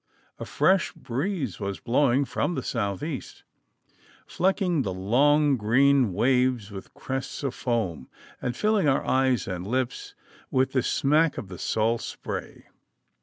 [0.39, 3.43] A fresh breeze was blowing from the south east,
[4.25, 8.09] flecking the long green waves with crests of foam,
[8.41, 10.15] and filling our eyes and lips
[10.49, 12.65] with the smack of the salt spray.